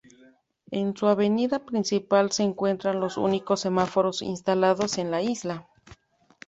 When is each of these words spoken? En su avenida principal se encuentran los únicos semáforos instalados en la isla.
En 0.71 0.97
su 0.97 1.05
avenida 1.09 1.59
principal 1.59 2.31
se 2.31 2.41
encuentran 2.41 2.99
los 2.99 3.17
únicos 3.17 3.59
semáforos 3.59 4.23
instalados 4.23 4.97
en 4.97 5.11
la 5.11 5.21
isla. 5.21 5.67